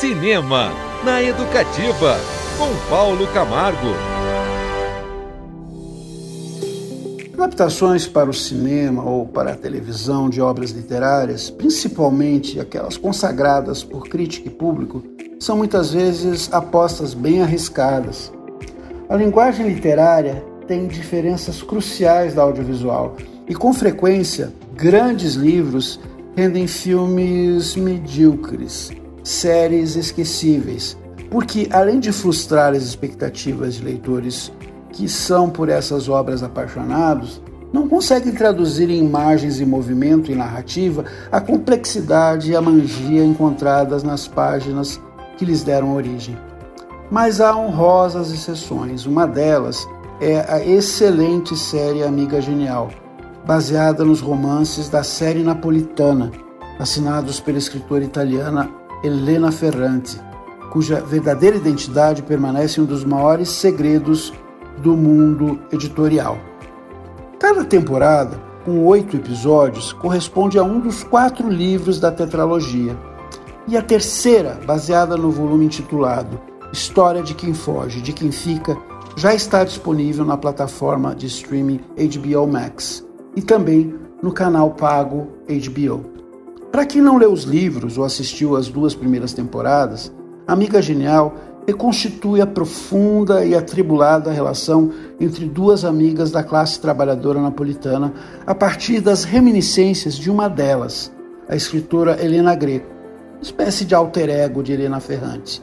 Cinema 0.00 0.70
na 1.04 1.20
Educativa, 1.20 2.16
com 2.56 2.88
Paulo 2.88 3.26
Camargo. 3.34 3.88
Adaptações 7.34 8.06
para 8.06 8.30
o 8.30 8.32
cinema 8.32 9.02
ou 9.02 9.26
para 9.26 9.54
a 9.54 9.56
televisão 9.56 10.30
de 10.30 10.40
obras 10.40 10.70
literárias, 10.70 11.50
principalmente 11.50 12.60
aquelas 12.60 12.96
consagradas 12.96 13.82
por 13.82 14.04
crítica 14.04 14.46
e 14.46 14.52
público, 14.52 15.02
são 15.40 15.56
muitas 15.56 15.92
vezes 15.92 16.48
apostas 16.52 17.12
bem 17.12 17.42
arriscadas. 17.42 18.32
A 19.08 19.16
linguagem 19.16 19.66
literária 19.66 20.44
tem 20.68 20.86
diferenças 20.86 21.60
cruciais 21.60 22.34
da 22.34 22.42
audiovisual 22.42 23.16
e, 23.48 23.54
com 23.54 23.72
frequência, 23.72 24.52
grandes 24.76 25.34
livros 25.34 25.98
rendem 26.36 26.68
filmes 26.68 27.74
medíocres, 27.74 28.92
séries 29.28 29.94
esquecíveis, 29.94 30.96
porque 31.30 31.68
além 31.70 32.00
de 32.00 32.10
frustrar 32.12 32.72
as 32.72 32.82
expectativas 32.82 33.74
de 33.74 33.84
leitores 33.84 34.50
que 34.90 35.06
são 35.06 35.50
por 35.50 35.68
essas 35.68 36.08
obras 36.08 36.42
apaixonados, 36.42 37.42
não 37.70 37.86
conseguem 37.86 38.32
traduzir 38.32 38.88
em 38.88 39.04
imagens 39.04 39.60
e 39.60 39.66
movimento 39.66 40.32
e 40.32 40.34
narrativa 40.34 41.04
a 41.30 41.40
complexidade 41.40 42.50
e 42.50 42.56
a 42.56 42.62
magia 42.62 43.22
encontradas 43.22 44.02
nas 44.02 44.26
páginas 44.26 44.98
que 45.36 45.44
lhes 45.44 45.62
deram 45.62 45.94
origem. 45.94 46.36
Mas 47.10 47.38
há 47.40 47.54
honrosas 47.54 48.32
exceções. 48.32 49.04
Uma 49.04 49.26
delas 49.26 49.86
é 50.22 50.40
a 50.48 50.64
excelente 50.64 51.54
série 51.54 52.02
Amiga 52.02 52.40
Genial, 52.40 52.88
baseada 53.46 54.04
nos 54.04 54.20
romances 54.20 54.88
da 54.88 55.02
série 55.02 55.42
napolitana, 55.42 56.32
assinados 56.78 57.38
pela 57.40 57.58
escritora 57.58 58.02
italiana 58.02 58.78
Elena 59.02 59.52
Ferrante, 59.52 60.20
cuja 60.70 61.00
verdadeira 61.00 61.56
identidade 61.56 62.22
permanece 62.22 62.80
um 62.80 62.84
dos 62.84 63.04
maiores 63.04 63.48
segredos 63.48 64.32
do 64.78 64.96
mundo 64.96 65.60
editorial. 65.72 66.38
Cada 67.38 67.64
temporada, 67.64 68.38
com 68.64 68.84
oito 68.86 69.16
episódios, 69.16 69.92
corresponde 69.92 70.58
a 70.58 70.62
um 70.62 70.80
dos 70.80 71.04
quatro 71.04 71.48
livros 71.48 72.00
da 72.00 72.10
tetralogia. 72.10 72.96
E 73.66 73.76
a 73.76 73.82
terceira, 73.82 74.58
baseada 74.66 75.16
no 75.16 75.30
volume 75.30 75.66
intitulado 75.66 76.40
História 76.72 77.22
de 77.22 77.34
Quem 77.34 77.54
Foge, 77.54 78.00
de 78.00 78.12
Quem 78.12 78.30
Fica, 78.30 78.76
já 79.16 79.34
está 79.34 79.64
disponível 79.64 80.24
na 80.24 80.36
plataforma 80.36 81.14
de 81.14 81.26
streaming 81.26 81.80
HBO 81.96 82.46
Max 82.46 83.06
e 83.34 83.42
também 83.42 83.94
no 84.22 84.32
canal 84.32 84.70
pago 84.70 85.28
HBO. 85.48 86.04
Para 86.70 86.84
quem 86.84 87.00
não 87.00 87.16
leu 87.16 87.32
os 87.32 87.44
livros 87.44 87.96
ou 87.96 88.04
assistiu 88.04 88.54
às 88.54 88.68
duas 88.68 88.94
primeiras 88.94 89.32
temporadas, 89.32 90.12
Amiga 90.46 90.82
Genial 90.82 91.34
reconstitui 91.66 92.40
a 92.40 92.46
profunda 92.46 93.44
e 93.44 93.54
atribulada 93.54 94.30
relação 94.30 94.90
entre 95.18 95.46
duas 95.46 95.84
amigas 95.84 96.30
da 96.30 96.42
classe 96.42 96.80
trabalhadora 96.80 97.40
napolitana 97.40 98.12
a 98.46 98.54
partir 98.54 99.00
das 99.00 99.24
reminiscências 99.24 100.14
de 100.14 100.30
uma 100.30 100.48
delas, 100.48 101.12
a 101.48 101.56
escritora 101.56 102.22
Helena 102.22 102.54
Greco, 102.54 102.86
espécie 103.40 103.84
de 103.84 103.94
alter 103.94 104.28
ego 104.28 104.62
de 104.62 104.72
Helena 104.72 105.00
Ferrante. 105.00 105.62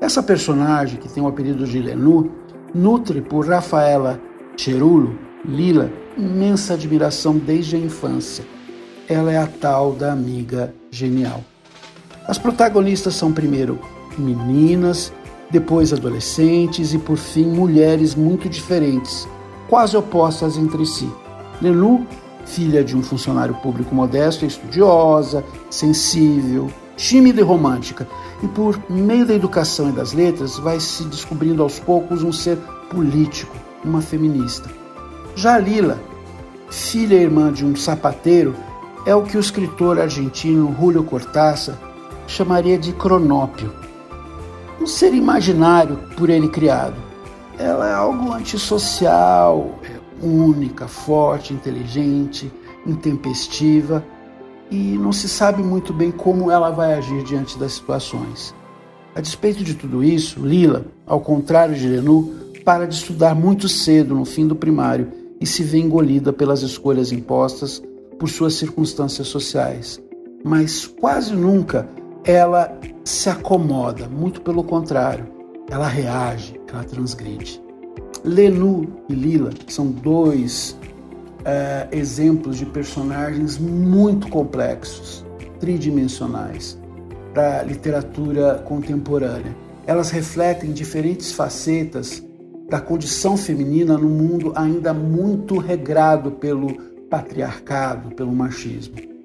Essa 0.00 0.22
personagem, 0.22 0.98
que 0.98 1.08
tem 1.08 1.22
o 1.22 1.28
apelido 1.28 1.64
de 1.64 1.80
Lenu, 1.80 2.30
nutre 2.74 3.20
por 3.20 3.46
Rafaela 3.46 4.20
Cherulo, 4.56 5.18
Lila, 5.44 5.90
imensa 6.16 6.74
admiração 6.74 7.36
desde 7.36 7.76
a 7.76 7.78
infância. 7.78 8.55
Ela 9.08 9.32
é 9.32 9.38
a 9.38 9.46
tal 9.46 9.92
da 9.92 10.12
amiga 10.12 10.74
genial. 10.90 11.42
As 12.26 12.38
protagonistas 12.38 13.14
são 13.14 13.32
primeiro 13.32 13.78
meninas, 14.18 15.12
depois 15.50 15.92
adolescentes 15.92 16.92
e 16.92 16.98
por 16.98 17.16
fim 17.16 17.46
mulheres 17.46 18.14
muito 18.14 18.48
diferentes, 18.48 19.28
quase 19.68 19.96
opostas 19.96 20.56
entre 20.56 20.84
si. 20.84 21.08
Lenu, 21.62 22.06
filha 22.44 22.82
de 22.82 22.96
um 22.96 23.02
funcionário 23.02 23.54
público 23.56 23.94
modesto, 23.94 24.44
é 24.44 24.48
estudiosa, 24.48 25.44
sensível, 25.70 26.68
tímida 26.96 27.40
e 27.40 27.44
romântica, 27.44 28.08
e 28.42 28.48
por 28.48 28.80
meio 28.90 29.26
da 29.26 29.34
educação 29.34 29.90
e 29.90 29.92
das 29.92 30.12
letras 30.12 30.58
vai 30.58 30.80
se 30.80 31.04
descobrindo 31.04 31.62
aos 31.62 31.78
poucos 31.78 32.22
um 32.22 32.32
ser 32.32 32.56
político, 32.90 33.54
uma 33.84 34.00
feminista. 34.00 34.68
Já 35.34 35.58
Lila, 35.58 36.00
filha 36.70 37.14
e 37.14 37.22
irmã 37.22 37.52
de 37.52 37.64
um 37.64 37.76
sapateiro, 37.76 38.54
é 39.06 39.14
o 39.14 39.22
que 39.22 39.36
o 39.36 39.40
escritor 39.40 40.00
argentino 40.00 40.74
Julio 40.78 41.04
Cortázar 41.04 41.78
chamaria 42.26 42.76
de 42.76 42.92
cronópio 42.92 43.72
um 44.80 44.86
ser 44.86 45.14
imaginário 45.14 45.96
por 46.16 46.28
ele 46.28 46.48
criado. 46.48 46.96
Ela 47.58 47.88
é 47.88 47.94
algo 47.94 48.32
antissocial, 48.32 49.78
é 49.82 50.24
única, 50.24 50.86
forte, 50.86 51.54
inteligente, 51.54 52.52
intempestiva 52.86 54.04
e 54.70 54.98
não 54.98 55.12
se 55.12 55.28
sabe 55.28 55.62
muito 55.62 55.92
bem 55.92 56.10
como 56.10 56.50
ela 56.50 56.70
vai 56.70 56.94
agir 56.94 57.22
diante 57.22 57.58
das 57.58 57.72
situações. 57.72 58.54
A 59.14 59.20
despeito 59.20 59.64
de 59.64 59.74
tudo 59.74 60.04
isso, 60.04 60.40
Lila, 60.40 60.84
ao 61.06 61.20
contrário 61.20 61.74
de 61.74 61.88
Lenu, 61.88 62.34
para 62.64 62.86
de 62.86 62.94
estudar 62.94 63.34
muito 63.34 63.68
cedo 63.68 64.14
no 64.14 64.24
fim 64.24 64.46
do 64.46 64.54
primário 64.54 65.10
e 65.40 65.46
se 65.46 65.62
vê 65.62 65.78
engolida 65.78 66.32
pelas 66.32 66.62
escolhas 66.62 67.12
impostas 67.12 67.82
por 68.18 68.28
suas 68.28 68.54
circunstâncias 68.54 69.28
sociais. 69.28 70.00
Mas 70.44 70.86
quase 70.86 71.34
nunca 71.34 71.88
ela 72.24 72.78
se 73.04 73.28
acomoda, 73.28 74.08
muito 74.08 74.40
pelo 74.40 74.64
contrário, 74.64 75.26
ela 75.70 75.86
reage, 75.86 76.60
ela 76.68 76.84
transgride. 76.84 77.62
Lenu 78.24 78.88
e 79.08 79.14
Lila 79.14 79.50
são 79.68 79.86
dois 79.86 80.76
é, 81.44 81.86
exemplos 81.92 82.56
de 82.56 82.66
personagens 82.66 83.58
muito 83.58 84.28
complexos, 84.28 85.24
tridimensionais, 85.60 86.78
da 87.32 87.62
literatura 87.62 88.62
contemporânea. 88.64 89.56
Elas 89.86 90.10
refletem 90.10 90.72
diferentes 90.72 91.32
facetas 91.32 92.24
da 92.68 92.80
condição 92.80 93.36
feminina 93.36 93.96
no 93.96 94.08
mundo 94.08 94.52
ainda 94.56 94.92
muito 94.92 95.58
regrado 95.58 96.32
pelo 96.32 96.95
patriarcado, 97.08 98.14
pelo 98.14 98.32
machismo 98.32 99.16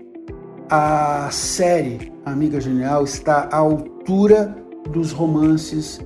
a 0.73 1.27
série 1.29 2.13
Amiga 2.25 2.61
Genial 2.61 3.03
está 3.03 3.49
à 3.51 3.57
altura 3.57 4.55
dos 4.89 5.11
romances 5.11 5.99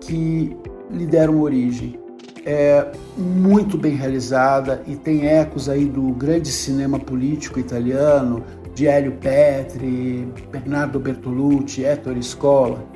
que 0.00 0.56
lhe 0.88 1.06
deram 1.06 1.40
origem. 1.40 1.98
É 2.46 2.86
muito 3.18 3.76
bem 3.76 3.96
realizada 3.96 4.80
e 4.86 4.94
tem 4.94 5.26
ecos 5.26 5.68
aí 5.68 5.86
do 5.86 6.12
grande 6.12 6.52
cinema 6.52 7.00
político 7.00 7.58
italiano, 7.58 8.44
de 8.76 8.86
Hélio 8.86 9.12
Petri, 9.20 10.28
Bernardo 10.52 11.00
Bertolucci, 11.00 11.82
Ettore 11.82 12.22
Scola. 12.22 12.86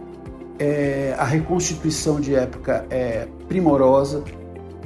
É, 0.61 1.13
a 1.19 1.25
reconstituição 1.25 2.21
de 2.21 2.37
época 2.37 2.87
é 2.89 3.27
primorosa, 3.49 4.23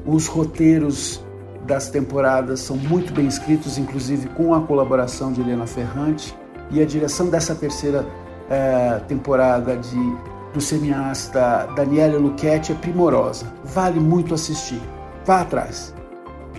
os 0.06 0.26
roteiros 0.26 1.22
das 1.66 1.88
temporadas 1.88 2.60
são 2.60 2.76
muito 2.76 3.12
bem 3.12 3.26
escritos, 3.26 3.78
inclusive 3.78 4.28
com 4.30 4.54
a 4.54 4.60
colaboração 4.62 5.32
de 5.32 5.40
Helena 5.40 5.66
Ferrante. 5.66 6.36
E 6.70 6.80
a 6.80 6.86
direção 6.86 7.28
dessa 7.28 7.54
terceira 7.54 8.06
é, 8.48 9.00
temporada 9.08 9.76
de, 9.76 10.16
do 10.52 10.60
cineasta 10.60 11.68
Daniele 11.76 12.16
Lucchetti 12.16 12.72
é 12.72 12.74
primorosa. 12.74 13.46
Vale 13.64 14.00
muito 14.00 14.34
assistir. 14.34 14.80
Vá 15.24 15.40
atrás. 15.40 15.94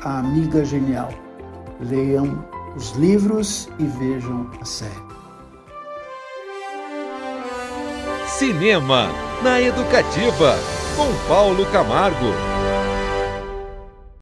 A 0.03 0.19
Amiga 0.19 0.63
Genial. 0.65 1.09
Leiam 1.79 2.45
os 2.75 2.91
livros 2.91 3.69
e 3.79 3.85
vejam 3.85 4.49
a 4.61 4.65
série. 4.65 5.11
Cinema 8.27 9.09
na 9.43 9.61
Educativa, 9.61 10.55
com 10.95 11.27
Paulo 11.27 11.65
Camargo. 11.67 12.50